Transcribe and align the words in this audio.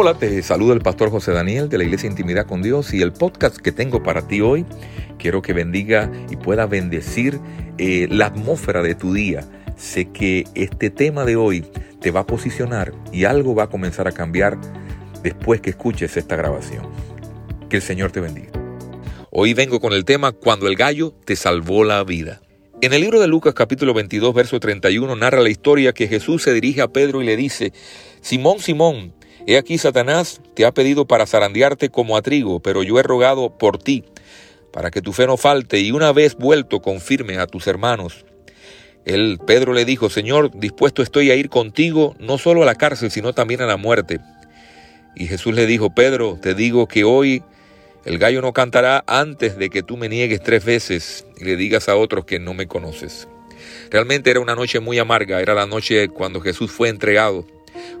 Hola, 0.00 0.14
te 0.14 0.40
saluda 0.44 0.74
el 0.74 0.80
pastor 0.80 1.10
José 1.10 1.32
Daniel 1.32 1.68
de 1.68 1.76
la 1.76 1.82
Iglesia 1.82 2.08
Intimidad 2.08 2.46
con 2.46 2.62
Dios 2.62 2.94
y 2.94 3.02
el 3.02 3.12
podcast 3.12 3.56
que 3.56 3.72
tengo 3.72 4.00
para 4.00 4.28
ti 4.28 4.40
hoy, 4.40 4.64
quiero 5.18 5.42
que 5.42 5.52
bendiga 5.52 6.08
y 6.30 6.36
pueda 6.36 6.66
bendecir 6.66 7.40
eh, 7.78 8.06
la 8.08 8.26
atmósfera 8.26 8.80
de 8.80 8.94
tu 8.94 9.12
día. 9.12 9.40
Sé 9.76 10.12
que 10.12 10.44
este 10.54 10.90
tema 10.90 11.24
de 11.24 11.34
hoy 11.34 11.66
te 12.00 12.12
va 12.12 12.20
a 12.20 12.26
posicionar 12.28 12.92
y 13.12 13.24
algo 13.24 13.56
va 13.56 13.64
a 13.64 13.70
comenzar 13.70 14.06
a 14.06 14.12
cambiar 14.12 14.56
después 15.24 15.60
que 15.60 15.70
escuches 15.70 16.16
esta 16.16 16.36
grabación. 16.36 16.86
Que 17.68 17.78
el 17.78 17.82
Señor 17.82 18.12
te 18.12 18.20
bendiga. 18.20 18.52
Hoy 19.32 19.52
vengo 19.52 19.80
con 19.80 19.92
el 19.92 20.04
tema 20.04 20.30
Cuando 20.30 20.68
el 20.68 20.76
gallo 20.76 21.12
te 21.24 21.34
salvó 21.34 21.82
la 21.82 22.04
vida. 22.04 22.40
En 22.82 22.92
el 22.92 23.00
libro 23.00 23.18
de 23.18 23.26
Lucas 23.26 23.52
capítulo 23.52 23.94
22 23.94 24.32
verso 24.32 24.60
31 24.60 25.16
narra 25.16 25.40
la 25.40 25.50
historia 25.50 25.92
que 25.92 26.06
Jesús 26.06 26.44
se 26.44 26.54
dirige 26.54 26.82
a 26.82 26.86
Pedro 26.86 27.20
y 27.20 27.26
le 27.26 27.36
dice, 27.36 27.72
Simón, 28.20 28.60
Simón, 28.60 29.17
he 29.48 29.56
aquí 29.56 29.78
Satanás 29.78 30.42
te 30.52 30.66
ha 30.66 30.72
pedido 30.72 31.06
para 31.06 31.26
zarandearte 31.26 31.88
como 31.88 32.18
a 32.18 32.22
trigo, 32.22 32.60
pero 32.60 32.82
yo 32.82 32.98
he 32.98 33.02
rogado 33.02 33.56
por 33.56 33.78
ti, 33.78 34.04
para 34.72 34.90
que 34.90 35.00
tu 35.00 35.14
fe 35.14 35.26
no 35.26 35.38
falte 35.38 35.80
y 35.80 35.90
una 35.90 36.12
vez 36.12 36.36
vuelto 36.36 36.82
confirme 36.82 37.38
a 37.38 37.46
tus 37.46 37.66
hermanos. 37.66 38.26
El 39.06 39.38
Pedro 39.38 39.72
le 39.72 39.86
dijo, 39.86 40.10
Señor, 40.10 40.50
dispuesto 40.52 41.02
estoy 41.02 41.30
a 41.30 41.34
ir 41.34 41.48
contigo 41.48 42.14
no 42.18 42.36
solo 42.36 42.62
a 42.62 42.66
la 42.66 42.74
cárcel, 42.74 43.10
sino 43.10 43.32
también 43.32 43.62
a 43.62 43.66
la 43.66 43.78
muerte. 43.78 44.20
Y 45.16 45.26
Jesús 45.26 45.54
le 45.54 45.64
dijo, 45.64 45.94
Pedro, 45.94 46.38
te 46.42 46.54
digo 46.54 46.86
que 46.86 47.04
hoy 47.04 47.42
el 48.04 48.18
gallo 48.18 48.42
no 48.42 48.52
cantará 48.52 49.02
antes 49.06 49.56
de 49.56 49.70
que 49.70 49.82
tú 49.82 49.96
me 49.96 50.10
niegues 50.10 50.42
tres 50.42 50.62
veces 50.62 51.26
y 51.38 51.44
le 51.44 51.56
digas 51.56 51.88
a 51.88 51.96
otros 51.96 52.26
que 52.26 52.38
no 52.38 52.52
me 52.52 52.66
conoces. 52.66 53.28
Realmente 53.90 54.30
era 54.30 54.40
una 54.40 54.54
noche 54.54 54.78
muy 54.78 54.98
amarga, 54.98 55.40
era 55.40 55.54
la 55.54 55.64
noche 55.64 56.08
cuando 56.08 56.42
Jesús 56.42 56.70
fue 56.70 56.90
entregado, 56.90 57.46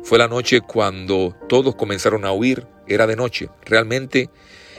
fue 0.02 0.18
la 0.18 0.28
noche 0.28 0.60
cuando 0.60 1.36
todos 1.48 1.74
comenzaron 1.74 2.24
a 2.24 2.32
huir, 2.32 2.66
era 2.86 3.06
de 3.06 3.16
noche. 3.16 3.48
Realmente 3.64 4.30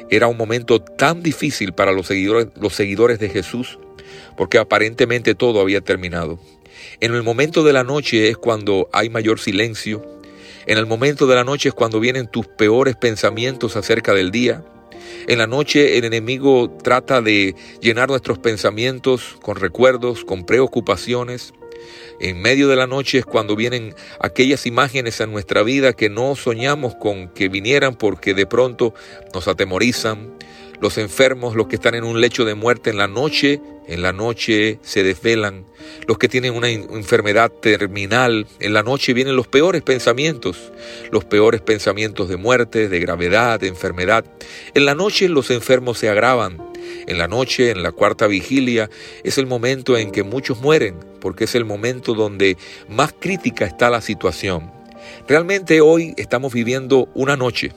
era 0.10 0.28
un 0.28 0.38
momento 0.38 0.82
tan 0.82 1.22
difícil 1.22 1.74
para 1.74 1.92
los 1.92 2.08
seguidores, 2.08 2.48
los 2.60 2.74
seguidores 2.74 3.20
de 3.20 3.30
Jesús, 3.30 3.80
porque 4.38 4.58
aparentemente 4.58 5.36
todo 5.36 5.62
había 5.62 5.82
terminado. 5.82 6.40
En 7.00 7.14
el 7.14 7.24
momento 7.24 7.64
de 7.64 7.74
la 7.74 7.84
noche 7.84 8.30
es 8.30 8.38
cuando 8.38 8.90
hay 8.94 9.10
mayor 9.10 9.40
silencio, 9.40 10.20
en 10.66 10.78
el 10.78 10.86
momento 10.86 11.28
de 11.28 11.36
la 11.36 11.44
noche 11.44 11.70
es 11.70 11.76
cuando 11.76 12.00
vienen 12.00 12.28
tus 12.28 12.48
peores 12.48 12.96
pensamientos 12.96 13.76
acerca 13.76 14.14
del 14.14 14.32
día, 14.32 14.64
en 15.28 15.38
la 15.38 15.48
noche 15.48 15.98
el 15.98 16.06
enemigo 16.06 16.70
trata 16.84 17.22
de 17.22 17.56
llenar 17.82 18.10
nuestros 18.10 18.40
pensamientos 18.40 19.38
con 19.42 19.58
recuerdos, 19.58 20.26
con 20.26 20.46
preocupaciones. 20.46 21.54
En 22.20 22.42
medio 22.42 22.68
de 22.68 22.76
la 22.76 22.88
noche 22.88 23.20
es 23.20 23.26
cuando 23.26 23.56
vienen 23.56 23.96
aquellas 24.20 24.66
imágenes 24.66 25.20
en 25.20 25.32
nuestra 25.32 25.64
vida 25.64 25.94
que 25.94 26.10
no 26.10 26.36
soñamos 26.36 26.96
con 26.96 27.30
que 27.30 27.50
vinieran 27.50 27.96
porque 27.96 28.34
de 28.34 28.46
pronto 28.46 28.94
nos 29.34 29.48
atemorizan, 29.48 30.38
los 30.82 30.98
enfermos, 30.98 31.56
los 31.56 31.68
que 31.68 31.76
están 31.76 31.96
en 31.96 32.04
un 32.04 32.22
lecho 32.22 32.46
de 32.46 32.56
muerte 32.56 32.90
en 32.90 32.98
la 32.98 33.08
noche, 33.08 33.62
en 33.88 34.02
la 34.02 34.14
noche 34.14 34.80
se 34.82 35.04
desvelan. 35.04 35.66
Los 36.08 36.18
que 36.18 36.30
tienen 36.30 36.54
una 36.54 36.70
enfermedad 36.70 37.52
terminal, 37.52 38.48
en 38.60 38.74
la 38.74 38.84
noche 38.84 39.14
vienen 39.14 39.36
los 39.36 39.48
peores 39.48 39.82
pensamientos, 39.82 40.72
los 41.12 41.26
peores 41.26 41.62
pensamientos 41.62 42.30
de 42.30 42.38
muerte, 42.38 42.88
de 42.88 43.00
gravedad, 43.00 43.60
de 43.60 43.68
enfermedad. 43.68 44.24
En 44.74 44.86
la 44.86 44.96
noche 44.96 45.28
los 45.28 45.52
enfermos 45.52 45.98
se 45.98 46.10
agravan. 46.10 46.70
En 47.08 47.18
la 47.18 47.28
noche, 47.28 47.72
en 47.72 47.84
la 47.84 47.92
cuarta 47.92 48.28
vigilia, 48.28 48.90
es 49.24 49.38
el 49.38 49.48
momento 49.48 49.98
en 49.98 50.12
que 50.12 50.24
muchos 50.24 50.60
mueren, 50.60 50.96
porque 51.20 51.46
es 51.46 51.56
el 51.56 51.66
momento 51.66 52.14
donde 52.14 52.58
más 52.88 53.14
crítica 53.18 53.66
está 53.66 53.90
la 53.90 54.02
situación. 54.02 54.72
Realmente 55.28 55.82
hoy 55.82 56.14
estamos 56.18 56.54
viviendo 56.54 57.10
una 57.14 57.36
noche, 57.36 57.72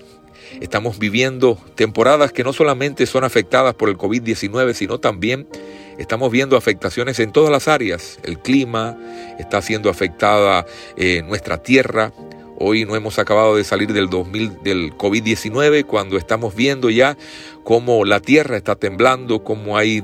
Estamos 0.61 0.99
viviendo 0.99 1.59
temporadas 1.75 2.33
que 2.33 2.45
no 2.45 2.53
solamente 2.53 3.07
son 3.07 3.25
afectadas 3.25 3.75
por 3.75 3.89
el 3.89 3.97
COVID-19, 3.97 4.75
sino 4.75 4.99
también 4.99 5.49
estamos 5.99 6.31
viendo 6.31 6.57
afectaciones 6.57 7.19
en 7.21 7.33
todas 7.33 7.51
las 7.51 7.69
áreas. 7.69 8.19
El 8.23 8.39
clima 8.39 8.97
está 9.39 9.63
siendo 9.63 9.89
afectada 9.89 10.67
eh, 10.97 11.23
nuestra 11.23 11.63
tierra. 11.63 12.13
Hoy 12.65 12.85
no 12.85 12.95
hemos 12.95 13.19
acabado 13.19 13.57
de 13.57 13.65
salir 13.65 13.93
del, 13.93 14.09
2000, 14.09 14.63
del 14.63 14.97
COVID-19 14.97 15.85
cuando 15.85 16.17
estamos 16.17 16.55
viendo 16.55 16.91
ya 16.91 17.17
cómo 17.65 18.05
la 18.05 18.21
tierra 18.21 18.57
está 18.57 18.77
temblando, 18.77 19.43
cómo 19.43 19.77
hay 19.77 20.01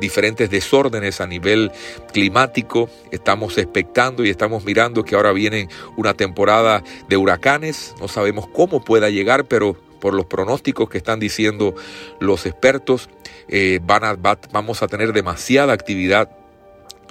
diferentes 0.00 0.50
desórdenes 0.50 1.22
a 1.22 1.26
nivel 1.26 1.72
climático. 2.12 2.90
Estamos 3.10 3.56
expectando 3.56 4.22
y 4.22 4.28
estamos 4.28 4.66
mirando 4.66 5.02
que 5.02 5.14
ahora 5.14 5.32
viene 5.32 5.70
una 5.96 6.12
temporada 6.12 6.84
de 7.08 7.16
huracanes. 7.16 7.94
No 7.98 8.06
sabemos 8.06 8.48
cómo 8.48 8.84
pueda 8.84 9.08
llegar, 9.08 9.46
pero 9.46 9.74
por 9.98 10.12
los 10.12 10.26
pronósticos 10.26 10.90
que 10.90 10.98
están 10.98 11.20
diciendo 11.20 11.74
los 12.20 12.44
expertos, 12.44 13.08
eh, 13.48 13.80
vamos 13.82 14.82
a 14.82 14.88
tener 14.88 15.14
demasiada 15.14 15.72
actividad 15.72 16.43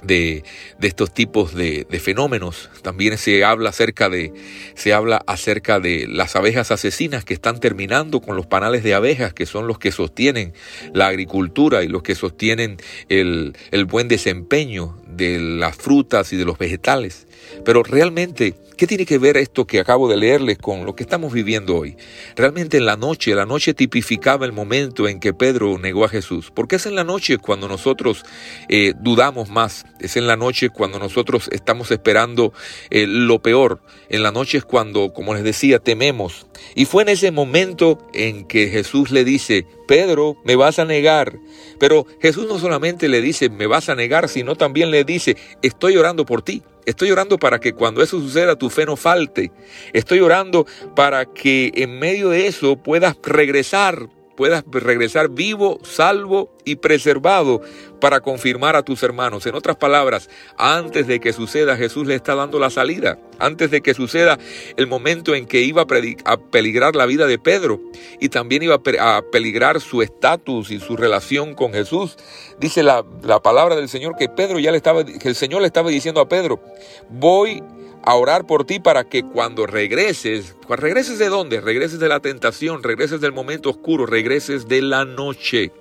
de, 0.04 0.44
estos 0.82 1.14
tipos 1.14 1.54
de, 1.54 1.86
fenómenos. 2.02 2.70
También 2.82 3.18
se 3.18 3.44
habla 3.44 3.70
acerca 3.70 4.10
de, 4.10 4.34
se 4.76 4.94
habla 4.94 5.24
acerca 5.28 5.80
de 5.80 6.08
las 6.08 6.36
abejas 6.36 6.72
asesinas 6.72 7.26
que 7.26 7.34
están 7.34 7.60
terminando 7.60 8.22
con 8.22 8.36
los 8.36 8.46
panales 8.46 8.84
de 8.84 8.94
abejas, 8.94 9.34
que 9.34 9.46
son 9.46 9.68
los 9.68 9.80
que 9.80 9.92
sostienen 9.92 10.54
la 10.94 11.08
agricultura 11.08 11.84
y 11.84 11.88
los 11.88 12.04
que 12.04 12.16
sostienen 12.16 12.78
el, 13.10 13.56
el 13.72 13.86
buen 13.86 14.08
desempeño 14.08 14.98
de 15.16 15.40
las 15.40 15.76
frutas 15.76 16.34
y 16.34 16.38
de 16.38 16.46
los 16.46 16.58
vegetales. 16.58 17.28
Pero 17.64 17.84
realmente 17.84 18.56
¿Qué 18.78 18.88
tiene 18.88 19.06
que 19.06 19.20
ver 19.20 19.38
esto 19.38 19.66
que 19.66 19.80
acabo 19.80 20.10
de 20.10 20.18
leerles 20.18 20.58
con 20.58 20.86
lo 20.86 20.96
que 20.96 21.04
estamos 21.04 21.32
viviendo 21.32 21.78
hoy? 21.78 21.96
Realmente 22.36 22.78
en 22.78 22.88
la 22.88 22.98
noche, 22.98 23.36
la 23.36 23.46
noche 23.46 23.76
tipificaba 23.76 24.46
el 24.46 24.52
momento 24.52 25.08
en 25.08 25.20
que 25.20 25.34
Pedro 25.34 25.78
negó 25.78 26.06
a 26.06 26.10
Jesús. 26.10 26.52
Porque 26.54 26.78
es 26.78 26.88
en 26.88 26.96
la 26.96 27.04
noche 27.04 27.38
cuando 27.38 27.68
nosotros 27.68 28.26
eh, 28.70 28.94
dudamos 29.00 29.50
más, 29.50 29.86
es 30.00 30.18
en 30.18 30.26
la 30.26 30.38
noche 30.38 30.70
cuando 30.70 30.98
nosotros 30.98 31.50
estamos 31.52 31.92
esperando 31.92 32.52
eh, 32.90 33.06
lo 33.08 33.42
peor, 33.42 33.82
en 34.10 34.24
la 34.24 34.32
noche 34.32 34.58
es 34.58 34.66
cuando, 34.66 35.14
como 35.14 35.36
les 35.36 35.44
decía, 35.44 35.78
tememos. 35.78 36.48
Y 36.74 36.86
fue 36.86 37.04
en 37.04 37.10
ese 37.10 37.30
momento 37.32 38.08
en 38.14 38.46
que 38.46 38.70
Jesús 38.70 39.12
le 39.12 39.24
dice, 39.24 39.68
Pedro, 39.88 40.38
me 40.44 40.56
vas 40.56 40.80
a 40.80 40.86
negar. 40.86 41.40
Pero 41.80 42.06
Jesús 42.22 42.48
no 42.48 42.60
solamente 42.60 43.10
le 43.10 43.22
dice, 43.22 43.50
me 43.50 43.68
vas 43.68 43.90
a 43.90 43.96
negar, 43.96 44.30
sino 44.30 44.56
también 44.56 44.92
le 44.92 45.04
dice, 45.04 45.38
estoy 45.62 45.98
orando 45.98 46.26
por 46.26 46.42
ti. 46.42 46.64
Estoy 46.86 47.12
orando 47.12 47.40
para 47.40 47.60
que 47.60 47.74
cuando 47.74 48.04
eso 48.04 48.20
suceda 48.20 48.58
tu 48.58 48.70
fe 48.70 48.86
no 48.86 48.98
falte. 48.98 49.52
Estoy 49.94 50.20
orando 50.20 50.66
para 50.96 51.26
que 51.26 51.72
en 51.76 51.98
medio 51.98 52.30
de 52.30 52.48
eso 52.48 52.76
puedas 52.76 53.16
regresar 53.24 54.10
puedas 54.36 54.64
regresar 54.70 55.30
vivo, 55.30 55.80
salvo 55.84 56.56
y 56.66 56.76
preservado 56.76 57.62
para 58.00 58.20
confirmar 58.20 58.76
a 58.76 58.84
tus 58.84 59.04
hermanos. 59.04 59.46
En 59.46 59.56
otras 59.56 59.78
palabras, 59.78 60.30
antes 60.58 61.08
de 61.08 61.20
que 61.20 61.34
suceda, 61.34 61.78
Jesús 61.78 62.08
le 62.08 62.16
está 62.16 62.36
dando 62.36 62.60
la 62.60 62.70
salida. 62.70 63.20
Antes 63.40 63.72
de 63.72 63.82
que 63.82 63.94
suceda 63.94 64.38
el 64.78 64.88
momento 64.88 65.36
en 65.36 65.46
que 65.46 65.62
iba 65.62 65.84
a, 65.84 66.38
peligrar 66.38 66.96
la 66.96 67.06
vida 67.06 67.28
de 67.28 67.40
Pedro 67.40 67.80
y 68.20 68.30
también 68.30 68.64
iba 68.64 68.76
a 68.76 69.22
peligrar 69.32 69.82
su 69.82 70.02
estatus 70.02 70.72
y 70.72 70.80
su 70.80 70.98
relación 70.98 71.54
con 71.56 71.74
Jesús, 71.74 72.18
dice 72.60 72.84
la, 72.84 73.06
la 73.24 73.42
palabra 73.42 73.76
del 73.76 73.90
Señor 73.90 74.16
que 74.16 74.30
Pedro 74.30 74.60
ya 74.60 74.72
le 74.72 74.78
estaba, 74.78 75.06
que 75.06 75.30
el 75.30 75.36
Señor 75.36 75.62
le 75.62 75.68
estaba 75.68 75.90
diciendo 75.90 76.22
a 76.22 76.28
Pedro, 76.28 76.62
voy 77.10 77.64
a 78.06 78.16
orar 78.16 78.46
por 78.46 78.66
ti 78.66 78.80
para 78.80 79.06
que 79.06 79.24
cuando 79.24 79.66
regreses, 79.66 80.56
regreses 80.68 81.20
de 81.20 81.30
dónde? 81.30 81.62
Regreses 81.62 82.00
de 82.00 82.10
la 82.10 82.20
tentación, 82.20 82.84
regreses 82.84 83.22
del 83.22 83.32
momento 83.32 83.70
oscuro, 83.70 84.06
regreses 84.06 84.68
de 84.68 84.82
la 84.82 85.06
noche. 85.06 85.72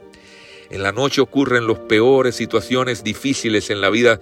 En 0.71 0.83
la 0.83 0.93
noche 0.93 1.21
ocurren 1.21 1.67
las 1.67 1.81
peores 1.81 2.37
situaciones 2.37 3.05
difíciles 3.05 3.71
en 3.71 3.81
la 3.81 3.91
vida 3.91 4.21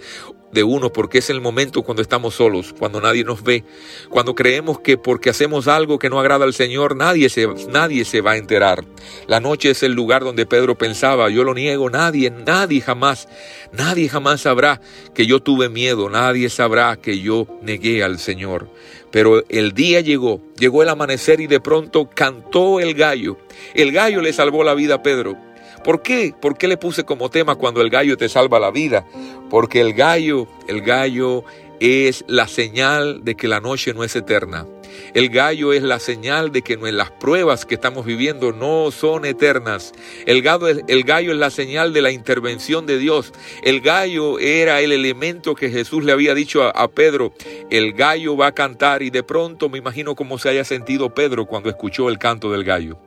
de 0.51 0.63
uno 0.63 0.91
porque 0.91 1.19
es 1.19 1.29
el 1.29 1.41
momento 1.41 1.83
cuando 1.83 2.01
estamos 2.01 2.35
solos, 2.35 2.73
cuando 2.77 3.01
nadie 3.01 3.23
nos 3.23 3.43
ve, 3.43 3.63
cuando 4.09 4.35
creemos 4.35 4.79
que 4.79 4.97
porque 4.97 5.29
hacemos 5.29 5.67
algo 5.67 5.99
que 5.99 6.09
no 6.09 6.19
agrada 6.19 6.45
al 6.45 6.53
Señor, 6.53 6.95
nadie 6.95 7.29
se, 7.29 7.47
nadie 7.69 8.05
se 8.05 8.21
va 8.21 8.31
a 8.31 8.37
enterar. 8.37 8.83
La 9.27 9.39
noche 9.39 9.71
es 9.71 9.83
el 9.83 9.93
lugar 9.93 10.23
donde 10.23 10.45
Pedro 10.45 10.77
pensaba, 10.77 11.29
yo 11.29 11.43
lo 11.43 11.53
niego, 11.53 11.89
nadie, 11.89 12.29
nadie 12.29 12.81
jamás, 12.81 13.27
nadie 13.71 14.09
jamás 14.09 14.41
sabrá 14.41 14.81
que 15.13 15.25
yo 15.25 15.41
tuve 15.41 15.69
miedo, 15.69 16.09
nadie 16.09 16.49
sabrá 16.49 16.95
que 16.97 17.19
yo 17.19 17.47
negué 17.61 18.03
al 18.03 18.19
Señor. 18.19 18.67
Pero 19.11 19.43
el 19.49 19.73
día 19.73 19.99
llegó, 19.99 20.41
llegó 20.57 20.83
el 20.83 20.89
amanecer 20.89 21.41
y 21.41 21.47
de 21.47 21.59
pronto 21.59 22.09
cantó 22.09 22.79
el 22.79 22.93
gallo. 22.93 23.37
El 23.73 23.91
gallo 23.91 24.21
le 24.21 24.31
salvó 24.31 24.63
la 24.63 24.73
vida 24.73 24.95
a 24.95 25.03
Pedro. 25.03 25.50
¿Por 25.83 26.01
qué? 26.01 26.33
¿Por 26.39 26.57
qué 26.57 26.67
le 26.67 26.77
puse 26.77 27.03
como 27.03 27.29
tema 27.29 27.55
cuando 27.55 27.81
el 27.81 27.89
gallo 27.89 28.17
te 28.17 28.29
salva 28.29 28.59
la 28.59 28.71
vida? 28.71 29.05
Porque 29.49 29.81
el 29.81 29.93
gallo, 29.93 30.47
el 30.67 30.81
gallo 30.81 31.43
es 31.79 32.23
la 32.27 32.47
señal 32.47 33.23
de 33.23 33.35
que 33.35 33.47
la 33.47 33.59
noche 33.59 33.93
no 33.93 34.03
es 34.03 34.15
eterna. 34.15 34.67
El 35.13 35.29
gallo 35.29 35.73
es 35.73 35.83
la 35.83 35.99
señal 35.99 36.51
de 36.51 36.61
que 36.61 36.77
las 36.77 37.11
pruebas 37.11 37.65
que 37.65 37.75
estamos 37.75 38.05
viviendo 38.05 38.51
no 38.51 38.91
son 38.91 39.25
eternas. 39.25 39.93
El 40.25 40.41
gallo, 40.41 40.67
es, 40.67 40.81
el 40.87 41.03
gallo 41.03 41.31
es 41.31 41.37
la 41.37 41.49
señal 41.49 41.93
de 41.93 42.01
la 42.01 42.11
intervención 42.11 42.85
de 42.85 42.97
Dios. 42.97 43.33
El 43.63 43.81
gallo 43.81 44.39
era 44.39 44.81
el 44.81 44.91
elemento 44.91 45.55
que 45.55 45.69
Jesús 45.69 46.03
le 46.03 46.11
había 46.11 46.33
dicho 46.33 46.63
a, 46.63 46.87
Pedro. 46.91 47.33
El 47.69 47.93
gallo 47.93 48.35
va 48.35 48.47
a 48.47 48.51
cantar 48.53 49.01
y 49.03 49.09
de 49.09 49.23
pronto 49.23 49.69
me 49.69 49.77
imagino 49.77 50.15
cómo 50.15 50.37
se 50.37 50.49
haya 50.49 50.63
sentido 50.63 51.13
Pedro 51.13 51.45
cuando 51.45 51.69
escuchó 51.69 52.09
el 52.09 52.17
canto 52.17 52.51
del 52.51 52.63
gallo. 52.63 52.99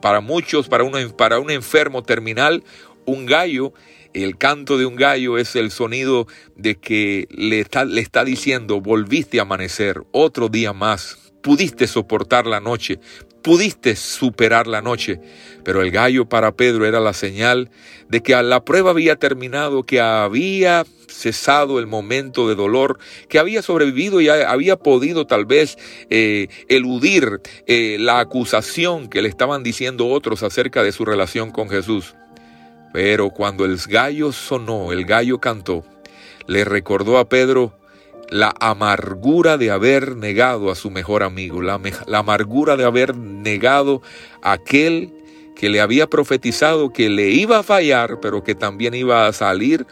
Para 0.00 0.20
muchos, 0.20 0.68
para, 0.68 0.84
para 1.16 1.38
un 1.38 1.50
enfermo 1.50 2.02
terminal, 2.02 2.62
un 3.04 3.26
gallo 3.26 3.72
el 4.14 4.36
canto 4.36 4.76
de 4.76 4.86
un 4.86 4.96
gallo 4.96 5.38
es 5.38 5.56
el 5.56 5.70
sonido 5.70 6.26
de 6.54 6.76
que 6.76 7.26
le 7.30 7.60
está, 7.60 7.84
le 7.84 8.00
está 8.00 8.24
diciendo, 8.24 8.80
volviste 8.80 9.38
a 9.38 9.42
amanecer 9.42 10.02
otro 10.12 10.48
día 10.48 10.72
más, 10.72 11.21
pudiste 11.42 11.86
soportar 11.86 12.46
la 12.46 12.60
noche, 12.60 12.98
pudiste 13.42 13.96
superar 13.96 14.66
la 14.66 14.80
noche. 14.80 15.20
Pero 15.64 15.82
el 15.82 15.90
gallo 15.90 16.28
para 16.28 16.52
Pedro 16.52 16.86
era 16.86 17.00
la 17.00 17.12
señal 17.12 17.70
de 18.08 18.22
que 18.22 18.40
la 18.42 18.64
prueba 18.64 18.90
había 18.90 19.16
terminado, 19.16 19.84
que 19.84 20.00
había 20.00 20.84
cesado 21.08 21.78
el 21.78 21.86
momento 21.86 22.48
de 22.48 22.54
dolor, 22.54 22.98
que 23.28 23.38
había 23.38 23.62
sobrevivido 23.62 24.20
y 24.20 24.28
había 24.28 24.76
podido 24.76 25.26
tal 25.26 25.44
vez 25.44 25.76
eh, 26.08 26.48
eludir 26.68 27.40
eh, 27.66 27.98
la 28.00 28.20
acusación 28.20 29.08
que 29.08 29.22
le 29.22 29.28
estaban 29.28 29.62
diciendo 29.62 30.08
otros 30.08 30.42
acerca 30.42 30.82
de 30.82 30.92
su 30.92 31.04
relación 31.04 31.50
con 31.50 31.68
Jesús. 31.68 32.14
Pero 32.92 33.30
cuando 33.30 33.64
el 33.64 33.78
gallo 33.78 34.32
sonó, 34.32 34.92
el 34.92 35.04
gallo 35.04 35.40
cantó, 35.40 35.84
le 36.46 36.64
recordó 36.64 37.18
a 37.18 37.28
Pedro 37.28 37.74
la 38.32 38.54
amargura 38.60 39.58
de 39.58 39.70
haber 39.70 40.16
negado 40.16 40.70
a 40.70 40.74
su 40.74 40.90
mejor 40.90 41.22
amigo, 41.22 41.60
la, 41.60 41.80
amargura 42.12 42.76
de 42.76 42.84
haber 42.84 43.16
negado 43.16 44.02
a 44.42 44.52
aquel 44.52 45.12
que 45.54 45.68
le 45.68 45.80
había 45.80 46.08
profetizado 46.08 46.92
que 46.92 47.08
le 47.08 47.28
iba 47.28 47.58
a 47.58 47.62
fallar, 47.62 48.20
pero 48.20 48.42
que 48.42 48.54
también 48.54 48.94
iba 48.94 49.26
a 49.26 49.32
salir, 49.32 49.86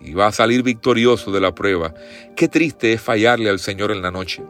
iba 0.00 0.26
a 0.26 0.32
salir 0.32 0.62
victorioso 0.62 1.32
de 1.32 1.40
la 1.40 1.54
prueba. 1.54 1.92
Qué 2.36 2.48
triste 2.48 2.92
es 2.92 3.00
fallarle 3.00 3.50
al 3.50 3.58
Señor 3.58 3.90
en 3.90 4.02
la 4.02 4.10
noche. 4.10 4.42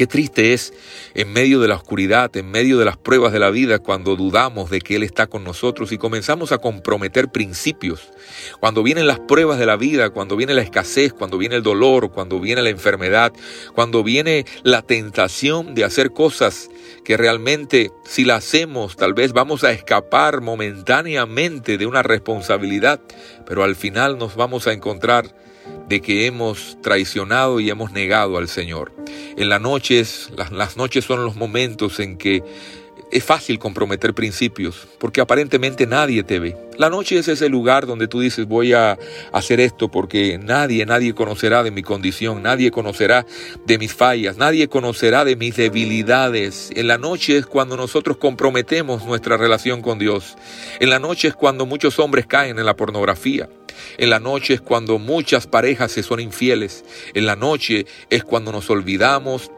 Qué 0.00 0.06
triste 0.06 0.54
es 0.54 0.72
en 1.12 1.30
medio 1.30 1.60
de 1.60 1.68
la 1.68 1.74
oscuridad, 1.74 2.34
en 2.34 2.50
medio 2.50 2.78
de 2.78 2.86
las 2.86 2.96
pruebas 2.96 3.34
de 3.34 3.38
la 3.38 3.50
vida, 3.50 3.80
cuando 3.80 4.16
dudamos 4.16 4.70
de 4.70 4.80
que 4.80 4.96
Él 4.96 5.02
está 5.02 5.26
con 5.26 5.44
nosotros 5.44 5.92
y 5.92 5.98
comenzamos 5.98 6.52
a 6.52 6.56
comprometer 6.56 7.28
principios. 7.28 8.10
Cuando 8.60 8.82
vienen 8.82 9.06
las 9.06 9.20
pruebas 9.20 9.58
de 9.58 9.66
la 9.66 9.76
vida, 9.76 10.08
cuando 10.08 10.36
viene 10.36 10.54
la 10.54 10.62
escasez, 10.62 11.12
cuando 11.12 11.36
viene 11.36 11.56
el 11.56 11.62
dolor, 11.62 12.12
cuando 12.12 12.40
viene 12.40 12.62
la 12.62 12.70
enfermedad, 12.70 13.34
cuando 13.74 14.02
viene 14.02 14.46
la 14.62 14.80
tentación 14.80 15.74
de 15.74 15.84
hacer 15.84 16.12
cosas 16.12 16.70
que 17.04 17.18
realmente 17.18 17.90
si 18.06 18.24
la 18.24 18.36
hacemos 18.36 18.96
tal 18.96 19.12
vez 19.12 19.34
vamos 19.34 19.64
a 19.64 19.72
escapar 19.72 20.40
momentáneamente 20.40 21.76
de 21.76 21.84
una 21.84 22.02
responsabilidad, 22.02 23.02
pero 23.46 23.64
al 23.64 23.76
final 23.76 24.16
nos 24.16 24.34
vamos 24.34 24.66
a 24.66 24.72
encontrar 24.72 25.26
de 25.88 26.00
que 26.00 26.26
hemos 26.26 26.78
traicionado 26.82 27.60
y 27.60 27.70
hemos 27.70 27.92
negado 27.92 28.38
al 28.38 28.48
Señor. 28.48 28.92
En 29.36 29.48
las 29.48 29.60
noches, 29.60 30.30
las, 30.36 30.52
las 30.52 30.76
noches 30.76 31.04
son 31.04 31.24
los 31.24 31.36
momentos 31.36 32.00
en 32.00 32.16
que 32.16 32.42
es 33.10 33.24
fácil 33.24 33.58
comprometer 33.58 34.14
principios 34.14 34.86
porque 34.98 35.20
aparentemente 35.20 35.86
nadie 35.86 36.22
te 36.22 36.38
ve. 36.38 36.56
La 36.78 36.88
noche 36.88 37.18
es 37.18 37.28
ese 37.28 37.48
lugar 37.48 37.86
donde 37.86 38.08
tú 38.08 38.20
dices 38.20 38.46
voy 38.46 38.72
a 38.72 38.98
hacer 39.32 39.60
esto 39.60 39.90
porque 39.90 40.38
nadie, 40.38 40.86
nadie 40.86 41.14
conocerá 41.14 41.62
de 41.62 41.70
mi 41.70 41.82
condición, 41.82 42.42
nadie 42.42 42.70
conocerá 42.70 43.26
de 43.66 43.78
mis 43.78 43.92
fallas, 43.92 44.36
nadie 44.36 44.68
conocerá 44.68 45.24
de 45.24 45.36
mis 45.36 45.56
debilidades. 45.56 46.70
En 46.74 46.86
la 46.86 46.98
noche 46.98 47.36
es 47.36 47.46
cuando 47.46 47.76
nosotros 47.76 48.16
comprometemos 48.16 49.04
nuestra 49.04 49.36
relación 49.36 49.82
con 49.82 49.98
Dios. 49.98 50.36
En 50.78 50.90
la 50.90 50.98
noche 50.98 51.28
es 51.28 51.34
cuando 51.34 51.66
muchos 51.66 51.98
hombres 51.98 52.26
caen 52.26 52.58
en 52.58 52.66
la 52.66 52.76
pornografía. 52.76 53.48
En 53.98 54.10
la 54.10 54.20
noche 54.20 54.54
es 54.54 54.60
cuando 54.60 54.98
muchas 54.98 55.46
parejas 55.46 55.92
se 55.92 56.02
son 56.02 56.20
infieles. 56.20 56.84
En 57.14 57.26
la 57.26 57.36
noche 57.36 57.86
es 58.08 58.24
cuando 58.24 58.52
nos 58.52 58.70
olvidamos 58.70 59.50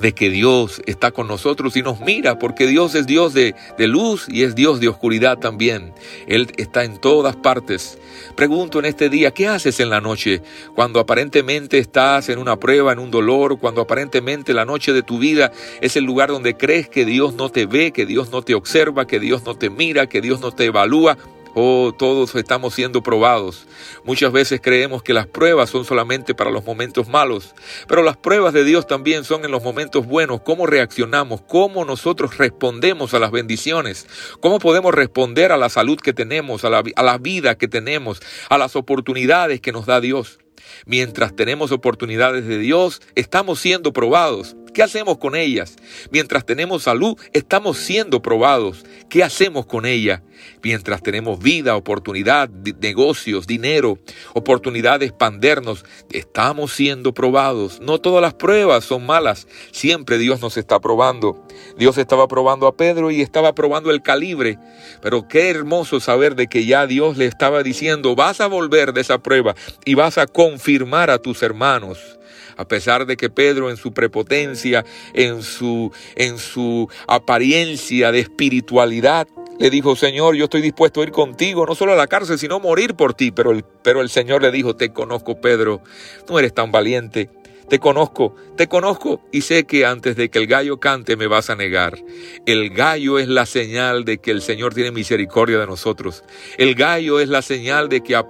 de 0.00 0.12
que 0.12 0.30
Dios 0.30 0.82
está 0.86 1.10
con 1.10 1.28
nosotros 1.28 1.76
y 1.76 1.82
nos 1.82 2.00
mira, 2.00 2.38
porque 2.38 2.66
Dios 2.66 2.94
es 2.94 3.06
Dios 3.06 3.34
de, 3.34 3.54
de, 3.78 3.86
luz 3.86 4.26
y 4.28 4.42
es 4.42 4.54
Dios 4.54 4.80
de 4.80 4.88
oscuridad 4.88 5.38
también. 5.38 5.92
Él 6.26 6.50
está 6.56 6.84
en 6.84 6.98
todas 6.98 7.36
partes. 7.36 7.98
Pregunto 8.34 8.78
en 8.78 8.86
este 8.86 9.08
día, 9.08 9.32
¿qué 9.32 9.48
haces 9.48 9.80
en 9.80 9.90
la 9.90 10.00
noche? 10.00 10.42
Cuando 10.74 11.00
aparentemente 11.00 11.78
estás 11.78 12.28
en 12.28 12.38
una 12.38 12.56
prueba, 12.56 12.92
en 12.92 12.98
un 12.98 13.10
dolor, 13.10 13.58
cuando 13.58 13.82
aparentemente 13.82 14.54
la 14.54 14.64
noche 14.64 14.92
de 14.92 15.02
tu 15.02 15.18
vida 15.18 15.52
es 15.80 15.96
el 15.96 16.04
lugar 16.04 16.30
donde 16.30 16.56
crees 16.56 16.88
que 16.88 17.04
Dios 17.04 17.34
no 17.34 17.50
te 17.50 17.66
ve, 17.66 17.92
que 17.92 18.06
Dios 18.06 18.30
no 18.30 18.42
te 18.42 18.54
observa, 18.54 19.06
que 19.06 19.20
Dios 19.20 19.44
no 19.44 19.54
te 19.54 19.70
mira, 19.70 20.06
que 20.06 20.20
Dios 20.20 20.40
no 20.40 20.52
te 20.52 20.66
evalúa. 20.66 21.18
Oh, 21.54 21.92
todos 21.96 22.34
estamos 22.36 22.74
siendo 22.74 23.02
probados. 23.02 23.66
Muchas 24.04 24.32
veces 24.32 24.60
creemos 24.62 25.02
que 25.02 25.12
las 25.12 25.26
pruebas 25.26 25.70
son 25.70 25.84
solamente 25.84 26.34
para 26.34 26.50
los 26.50 26.64
momentos 26.64 27.08
malos, 27.08 27.54
pero 27.88 28.02
las 28.02 28.16
pruebas 28.16 28.52
de 28.52 28.64
Dios 28.64 28.86
también 28.86 29.24
son 29.24 29.44
en 29.44 29.50
los 29.50 29.62
momentos 29.62 30.06
buenos. 30.06 30.42
¿Cómo 30.42 30.66
reaccionamos? 30.66 31.40
¿Cómo 31.42 31.84
nosotros 31.84 32.38
respondemos 32.38 33.14
a 33.14 33.18
las 33.18 33.32
bendiciones? 33.32 34.06
¿Cómo 34.40 34.58
podemos 34.60 34.94
responder 34.94 35.50
a 35.50 35.56
la 35.56 35.68
salud 35.68 35.98
que 35.98 36.12
tenemos, 36.12 36.64
a 36.64 36.70
la, 36.70 36.82
a 36.94 37.02
la 37.02 37.18
vida 37.18 37.56
que 37.58 37.68
tenemos, 37.68 38.20
a 38.48 38.56
las 38.56 38.76
oportunidades 38.76 39.60
que 39.60 39.72
nos 39.72 39.86
da 39.86 40.00
Dios? 40.00 40.38
Mientras 40.86 41.34
tenemos 41.34 41.72
oportunidades 41.72 42.46
de 42.46 42.58
Dios, 42.58 43.00
estamos 43.14 43.60
siendo 43.60 43.92
probados. 43.92 44.56
¿Qué 44.72 44.82
hacemos 44.82 45.18
con 45.18 45.34
ellas? 45.34 45.76
Mientras 46.10 46.46
tenemos 46.46 46.84
salud, 46.84 47.18
estamos 47.32 47.78
siendo 47.78 48.22
probados. 48.22 48.84
¿Qué 49.08 49.24
hacemos 49.24 49.66
con 49.66 49.84
ella? 49.84 50.22
Mientras 50.62 51.02
tenemos 51.02 51.40
vida, 51.40 51.76
oportunidad, 51.76 52.48
negocios, 52.80 53.46
dinero, 53.46 53.98
oportunidad 54.32 55.00
de 55.00 55.06
expandernos, 55.06 55.84
estamos 56.10 56.72
siendo 56.72 57.12
probados. 57.12 57.80
No 57.80 58.00
todas 58.00 58.22
las 58.22 58.34
pruebas 58.34 58.84
son 58.84 59.06
malas. 59.06 59.48
Siempre 59.72 60.18
Dios 60.18 60.40
nos 60.40 60.56
está 60.56 60.80
probando. 60.80 61.44
Dios 61.76 61.98
estaba 61.98 62.28
probando 62.28 62.66
a 62.66 62.76
Pedro 62.76 63.10
y 63.10 63.22
estaba 63.22 63.54
probando 63.54 63.90
el 63.90 64.02
calibre. 64.02 64.58
Pero 65.02 65.26
qué 65.26 65.50
hermoso 65.50 65.98
saber 66.00 66.36
de 66.36 66.46
que 66.46 66.64
ya 66.64 66.86
Dios 66.86 67.16
le 67.16 67.26
estaba 67.26 67.62
diciendo, 67.62 68.14
vas 68.14 68.40
a 68.40 68.46
volver 68.46 68.92
de 68.92 69.00
esa 69.00 69.18
prueba 69.18 69.54
y 69.84 69.94
vas 69.94 70.18
a 70.18 70.26
confirmar 70.50 71.10
a 71.10 71.18
tus 71.18 71.42
hermanos 71.42 72.18
a 72.56 72.68
pesar 72.68 73.06
de 73.06 73.16
que 73.16 73.30
Pedro 73.30 73.70
en 73.70 73.78
su 73.78 73.92
prepotencia, 73.94 74.84
en 75.14 75.42
su, 75.42 75.90
en 76.14 76.36
su 76.36 76.90
apariencia 77.06 78.12
de 78.12 78.20
espiritualidad, 78.20 79.26
le 79.58 79.70
dijo, 79.70 79.96
Señor, 79.96 80.36
yo 80.36 80.44
estoy 80.44 80.60
dispuesto 80.60 81.00
a 81.00 81.04
ir 81.04 81.10
contigo, 81.10 81.64
no 81.64 81.74
solo 81.74 81.92
a 81.92 81.96
la 81.96 82.06
cárcel, 82.06 82.38
sino 82.38 82.60
morir 82.60 82.96
por 82.96 83.14
ti. 83.14 83.30
Pero 83.30 83.52
el, 83.52 83.64
pero 83.82 84.02
el 84.02 84.10
Señor 84.10 84.42
le 84.42 84.50
dijo, 84.50 84.76
te 84.76 84.92
conozco, 84.92 85.40
Pedro, 85.40 85.80
no 86.28 86.38
eres 86.38 86.52
tan 86.52 86.70
valiente. 86.70 87.30
Te 87.70 87.78
conozco, 87.78 88.34
te 88.56 88.66
conozco 88.66 89.22
y 89.30 89.42
sé 89.42 89.64
que 89.64 89.86
antes 89.86 90.16
de 90.16 90.28
que 90.28 90.40
el 90.40 90.48
gallo 90.48 90.80
cante 90.80 91.14
me 91.14 91.28
vas 91.28 91.50
a 91.50 91.54
negar. 91.54 91.96
El 92.44 92.70
gallo 92.70 93.20
es 93.20 93.28
la 93.28 93.46
señal 93.46 94.04
de 94.04 94.18
que 94.18 94.32
el 94.32 94.42
Señor 94.42 94.74
tiene 94.74 94.90
misericordia 94.90 95.56
de 95.56 95.68
nosotros. 95.68 96.24
El 96.58 96.74
gallo 96.74 97.20
es 97.20 97.28
la 97.28 97.42
señal 97.42 97.88
de 97.88 98.00
que 98.02 98.16
a, 98.16 98.26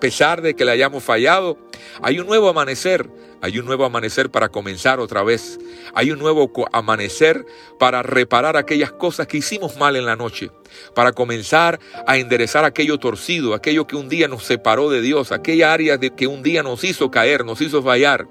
pesar 0.00 0.40
de 0.40 0.56
que 0.56 0.64
le 0.64 0.70
hayamos 0.70 1.04
fallado, 1.04 1.58
hay 2.00 2.18
un 2.18 2.26
nuevo 2.26 2.48
amanecer. 2.48 3.06
Hay 3.42 3.58
un 3.58 3.66
nuevo 3.66 3.84
amanecer 3.84 4.30
para 4.30 4.48
comenzar 4.48 4.98
otra 4.98 5.22
vez. 5.22 5.58
Hay 5.92 6.10
un 6.10 6.18
nuevo 6.18 6.50
amanecer 6.72 7.44
para 7.78 8.02
reparar 8.02 8.56
aquellas 8.56 8.92
cosas 8.92 9.26
que 9.26 9.36
hicimos 9.36 9.76
mal 9.76 9.94
en 9.96 10.06
la 10.06 10.16
noche. 10.16 10.50
Para 10.94 11.12
comenzar 11.12 11.80
a 12.06 12.16
enderezar 12.18 12.64
aquello 12.64 12.98
torcido, 12.98 13.54
aquello 13.54 13.86
que 13.86 13.96
un 13.96 14.08
día 14.08 14.28
nos 14.28 14.44
separó 14.44 14.90
de 14.90 15.02
Dios, 15.02 15.32
aquella 15.32 15.72
área 15.72 15.96
de 15.96 16.10
que 16.10 16.26
un 16.26 16.42
día 16.42 16.62
nos 16.62 16.84
hizo 16.84 17.10
caer, 17.10 17.44
nos 17.44 17.60
hizo 17.60 17.82
fallar. 17.82 18.26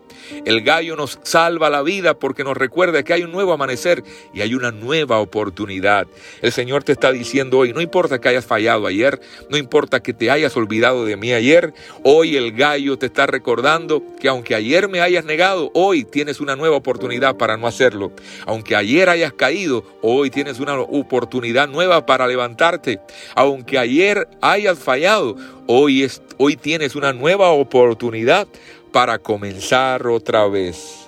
El 0.45 0.61
gallo 0.61 0.95
nos 0.95 1.19
salva 1.23 1.69
la 1.69 1.81
vida 1.81 2.13
porque 2.13 2.43
nos 2.43 2.55
recuerda 2.57 3.03
que 3.03 3.13
hay 3.13 3.23
un 3.23 3.31
nuevo 3.31 3.53
amanecer 3.53 4.03
y 4.33 4.41
hay 4.41 4.55
una 4.55 4.71
nueva 4.71 5.19
oportunidad. 5.19 6.07
El 6.41 6.51
Señor 6.51 6.83
te 6.83 6.91
está 6.91 7.11
diciendo 7.11 7.59
hoy, 7.59 7.73
no 7.73 7.81
importa 7.81 8.19
que 8.19 8.29
hayas 8.29 8.45
fallado 8.45 8.87
ayer, 8.87 9.19
no 9.49 9.57
importa 9.57 10.01
que 10.01 10.13
te 10.13 10.31
hayas 10.31 10.55
olvidado 10.55 11.05
de 11.05 11.17
mí 11.17 11.33
ayer, 11.33 11.73
hoy 12.03 12.37
el 12.37 12.53
gallo 12.53 12.97
te 12.97 13.07
está 13.07 13.25
recordando 13.25 14.03
que 14.19 14.27
aunque 14.27 14.55
ayer 14.55 14.87
me 14.87 15.01
hayas 15.01 15.25
negado, 15.25 15.71
hoy 15.73 16.03
tienes 16.03 16.39
una 16.39 16.55
nueva 16.55 16.77
oportunidad 16.77 17.37
para 17.37 17.57
no 17.57 17.67
hacerlo. 17.67 18.11
Aunque 18.45 18.75
ayer 18.75 19.09
hayas 19.09 19.33
caído, 19.33 19.83
hoy 20.01 20.29
tienes 20.29 20.59
una 20.59 20.79
oportunidad 20.79 21.67
nueva 21.67 22.05
para 22.05 22.27
levantarte. 22.33 22.99
Aunque 23.35 23.77
ayer 23.77 24.27
hayas 24.41 24.79
fallado, 24.79 25.35
hoy, 25.67 26.03
es, 26.03 26.21
hoy 26.37 26.55
tienes 26.55 26.95
una 26.95 27.13
nueva 27.13 27.51
oportunidad 27.51 28.47
para 28.91 29.19
comenzar 29.19 30.07
otra 30.07 30.47
vez. 30.47 31.02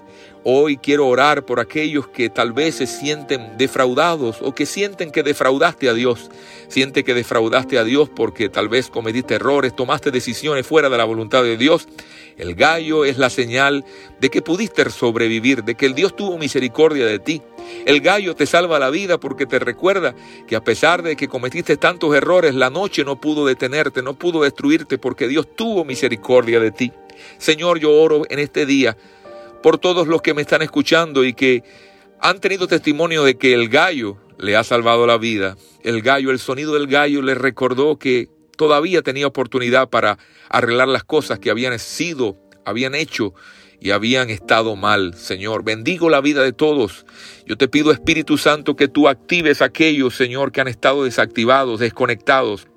Hoy 0.47 0.77
quiero 0.77 1.07
orar 1.07 1.43
por 1.43 1.59
aquellos 1.59 2.07
que 2.07 2.29
tal 2.29 2.53
vez 2.53 2.75
se 2.75 2.85
sienten 2.85 3.57
defraudados 3.57 4.43
o 4.43 4.53
que 4.53 4.67
sienten 4.67 5.09
que 5.09 5.23
defraudaste 5.23 5.89
a 5.89 5.95
Dios. 5.95 6.29
Siente 6.67 7.03
que 7.03 7.15
defraudaste 7.15 7.79
a 7.79 7.83
Dios 7.83 8.09
porque 8.15 8.47
tal 8.47 8.69
vez 8.69 8.91
cometiste 8.91 9.33
errores, 9.33 9.75
tomaste 9.75 10.11
decisiones 10.11 10.67
fuera 10.67 10.87
de 10.87 10.99
la 10.99 11.03
voluntad 11.03 11.41
de 11.41 11.57
Dios. 11.57 11.87
El 12.37 12.53
gallo 12.53 13.05
es 13.05 13.17
la 13.17 13.31
señal 13.31 13.85
de 14.21 14.29
que 14.29 14.43
pudiste 14.43 14.87
sobrevivir, 14.91 15.63
de 15.63 15.73
que 15.73 15.87
el 15.87 15.95
Dios 15.95 16.15
tuvo 16.15 16.37
misericordia 16.37 17.07
de 17.07 17.17
ti. 17.17 17.41
El 17.87 18.01
gallo 18.01 18.35
te 18.35 18.45
salva 18.45 18.77
la 18.77 18.91
vida 18.91 19.19
porque 19.19 19.47
te 19.47 19.57
recuerda 19.57 20.13
que 20.45 20.55
a 20.55 20.63
pesar 20.63 21.01
de 21.01 21.15
que 21.15 21.27
cometiste 21.27 21.75
tantos 21.75 22.13
errores, 22.13 22.53
la 22.53 22.69
noche 22.69 23.03
no 23.03 23.19
pudo 23.19 23.47
detenerte, 23.47 24.03
no 24.03 24.13
pudo 24.13 24.43
destruirte 24.43 24.99
porque 24.99 25.27
Dios 25.27 25.47
tuvo 25.55 25.83
misericordia 25.85 26.59
de 26.59 26.69
ti. 26.69 26.91
Señor, 27.39 27.79
yo 27.79 27.91
oro 27.91 28.27
en 28.29 28.37
este 28.37 28.67
día 28.67 28.95
por 29.65 29.79
todos 29.79 30.07
los 30.07 30.21
que 30.21 30.35
me 30.35 30.43
están 30.43 30.61
escuchando 30.61 31.25
y 31.25 31.33
que 31.33 31.63
han 32.21 32.39
tenido 32.39 32.67
testimonio 32.67 33.23
de 33.23 33.35
que 33.35 33.55
el 33.55 33.67
gallo 33.67 34.15
le 34.37 34.55
ha 34.55 34.63
salvado 34.63 35.07
la 35.07 35.17
vida. 35.17 35.57
El 35.81 36.03
gallo, 36.03 36.29
el 36.29 36.37
sonido 36.37 36.75
del 36.75 36.85
gallo 36.85 37.23
le 37.23 37.33
recordó 37.33 37.97
que 37.97 38.29
todavía 38.57 39.01
tenía 39.01 39.25
oportunidad 39.25 39.89
para 39.89 40.19
arreglar 40.49 40.87
las 40.87 41.03
cosas 41.03 41.39
que 41.39 41.49
habían 41.49 41.79
sido, 41.79 42.37
habían 42.63 42.93
hecho 42.93 43.33
y 43.79 43.89
habían 43.89 44.29
estado 44.29 44.75
mal. 44.75 45.15
Señor, 45.15 45.63
bendigo 45.63 46.11
la 46.11 46.21
vida 46.21 46.43
de 46.43 46.53
todos. 46.53 47.07
Yo 47.47 47.57
te 47.57 47.67
pido, 47.67 47.91
Espíritu 47.91 48.37
Santo, 48.37 48.75
que 48.75 48.87
tú 48.87 49.07
actives 49.07 49.63
aquellos, 49.63 50.15
Señor, 50.15 50.51
que 50.51 50.61
han 50.61 50.67
estado 50.67 51.05
desactivados, 51.05 51.79
desconectados 51.79 52.67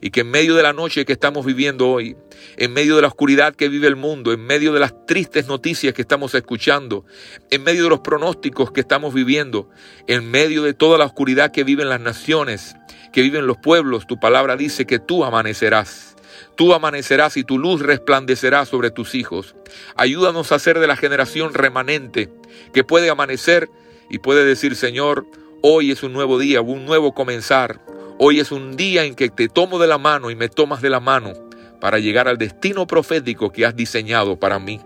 y 0.00 0.10
que 0.10 0.20
en 0.20 0.30
medio 0.30 0.54
de 0.54 0.62
la 0.62 0.72
noche 0.72 1.04
que 1.04 1.12
estamos 1.12 1.44
viviendo 1.46 1.88
hoy, 1.88 2.16
en 2.56 2.72
medio 2.72 2.96
de 2.96 3.02
la 3.02 3.08
oscuridad 3.08 3.54
que 3.54 3.68
vive 3.68 3.86
el 3.86 3.96
mundo, 3.96 4.32
en 4.32 4.40
medio 4.44 4.72
de 4.72 4.80
las 4.80 5.06
tristes 5.06 5.46
noticias 5.46 5.94
que 5.94 6.02
estamos 6.02 6.34
escuchando, 6.34 7.04
en 7.50 7.62
medio 7.62 7.84
de 7.84 7.90
los 7.90 8.00
pronósticos 8.00 8.70
que 8.72 8.80
estamos 8.80 9.14
viviendo, 9.14 9.68
en 10.06 10.30
medio 10.30 10.62
de 10.62 10.74
toda 10.74 10.98
la 10.98 11.04
oscuridad 11.04 11.52
que 11.52 11.64
viven 11.64 11.88
las 11.88 12.00
naciones, 12.00 12.76
que 13.12 13.22
viven 13.22 13.46
los 13.46 13.58
pueblos, 13.58 14.06
tu 14.06 14.18
palabra 14.18 14.56
dice 14.56 14.86
que 14.86 14.98
tú 14.98 15.24
amanecerás. 15.24 16.14
Tú 16.56 16.72
amanecerás 16.72 17.36
y 17.36 17.44
tu 17.44 17.58
luz 17.58 17.80
resplandecerá 17.80 18.64
sobre 18.66 18.90
tus 18.90 19.14
hijos. 19.14 19.54
Ayúdanos 19.96 20.52
a 20.52 20.58
ser 20.58 20.78
de 20.78 20.86
la 20.86 20.96
generación 20.96 21.54
remanente 21.54 22.30
que 22.72 22.84
puede 22.84 23.10
amanecer 23.10 23.68
y 24.08 24.18
puede 24.18 24.44
decir, 24.44 24.76
Señor, 24.76 25.26
hoy 25.62 25.90
es 25.90 26.02
un 26.02 26.12
nuevo 26.12 26.38
día, 26.38 26.60
un 26.60 26.84
nuevo 26.84 27.14
comenzar. 27.14 27.80
Hoy 28.16 28.38
es 28.38 28.52
un 28.52 28.76
día 28.76 29.04
en 29.04 29.16
que 29.16 29.28
te 29.28 29.48
tomo 29.48 29.80
de 29.80 29.88
la 29.88 29.98
mano 29.98 30.30
y 30.30 30.36
me 30.36 30.48
tomas 30.48 30.80
de 30.80 30.88
la 30.88 31.00
mano 31.00 31.32
para 31.80 31.98
llegar 31.98 32.28
al 32.28 32.38
destino 32.38 32.86
profético 32.86 33.50
que 33.50 33.66
has 33.66 33.74
diseñado 33.74 34.38
para 34.38 34.60
mí. 34.60 34.80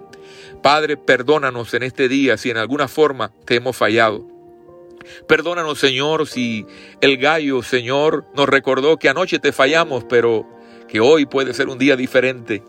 Padre, 0.62 0.96
perdónanos 0.96 1.74
en 1.74 1.82
este 1.82 2.08
día 2.08 2.38
si 2.38 2.48
en 2.48 2.56
alguna 2.56 2.88
forma 2.88 3.30
te 3.44 3.56
hemos 3.56 3.76
fallado. 3.76 4.26
Perdónanos, 5.28 5.78
Señor, 5.78 6.26
si 6.26 6.64
el 7.02 7.18
gallo, 7.18 7.62
Señor, 7.62 8.24
nos 8.34 8.48
recordó 8.48 8.96
que 8.96 9.10
anoche 9.10 9.38
te 9.38 9.52
fallamos, 9.52 10.04
pero 10.08 10.48
que 10.88 11.00
hoy 11.00 11.26
puede 11.26 11.52
ser 11.52 11.68
un 11.68 11.78
día 11.78 11.96
diferente. 11.96 12.62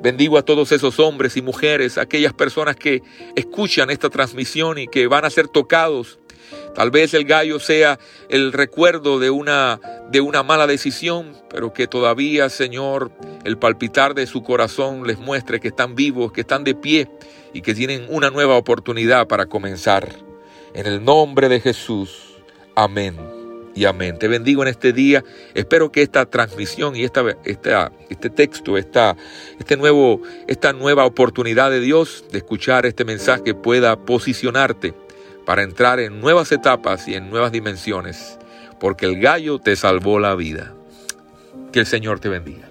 Bendigo 0.00 0.38
a 0.38 0.44
todos 0.44 0.70
esos 0.70 1.00
hombres 1.00 1.36
y 1.36 1.42
mujeres, 1.42 1.98
aquellas 1.98 2.32
personas 2.32 2.76
que 2.76 3.02
escuchan 3.34 3.90
esta 3.90 4.10
transmisión 4.10 4.78
y 4.78 4.86
que 4.86 5.08
van 5.08 5.24
a 5.24 5.30
ser 5.30 5.48
tocados 5.48 6.20
Tal 6.74 6.90
vez 6.90 7.14
el 7.14 7.24
gallo 7.24 7.60
sea 7.60 8.00
el 8.28 8.52
recuerdo 8.52 9.20
de 9.20 9.30
una, 9.30 9.80
de 10.10 10.20
una 10.20 10.42
mala 10.42 10.66
decisión, 10.66 11.36
pero 11.48 11.72
que 11.72 11.86
todavía, 11.86 12.50
Señor, 12.50 13.12
el 13.44 13.58
palpitar 13.58 14.14
de 14.14 14.26
su 14.26 14.42
corazón 14.42 15.06
les 15.06 15.18
muestre 15.18 15.60
que 15.60 15.68
están 15.68 15.94
vivos, 15.94 16.32
que 16.32 16.40
están 16.40 16.64
de 16.64 16.74
pie 16.74 17.08
y 17.52 17.62
que 17.62 17.74
tienen 17.74 18.06
una 18.08 18.30
nueva 18.30 18.56
oportunidad 18.56 19.28
para 19.28 19.46
comenzar. 19.46 20.08
En 20.74 20.86
el 20.86 21.04
nombre 21.04 21.48
de 21.48 21.60
Jesús. 21.60 22.34
Amén 22.74 23.16
y 23.76 23.84
amén. 23.84 24.18
Te 24.18 24.26
bendigo 24.26 24.62
en 24.62 24.68
este 24.68 24.92
día. 24.92 25.22
Espero 25.54 25.92
que 25.92 26.02
esta 26.02 26.26
transmisión 26.26 26.96
y 26.96 27.04
esta, 27.04 27.36
esta, 27.44 27.92
este 28.08 28.30
texto, 28.30 28.76
esta, 28.76 29.16
este 29.60 29.76
nuevo, 29.76 30.22
esta 30.48 30.72
nueva 30.72 31.06
oportunidad 31.06 31.70
de 31.70 31.78
Dios 31.78 32.24
de 32.32 32.38
escuchar 32.38 32.84
este 32.84 33.04
mensaje 33.04 33.54
pueda 33.54 33.94
posicionarte 33.96 35.03
para 35.44 35.62
entrar 35.62 36.00
en 36.00 36.20
nuevas 36.20 36.52
etapas 36.52 37.08
y 37.08 37.14
en 37.14 37.30
nuevas 37.30 37.52
dimensiones, 37.52 38.38
porque 38.80 39.06
el 39.06 39.20
gallo 39.20 39.58
te 39.58 39.76
salvó 39.76 40.18
la 40.18 40.34
vida. 40.34 40.72
Que 41.72 41.80
el 41.80 41.86
Señor 41.86 42.20
te 42.20 42.28
bendiga. 42.28 42.68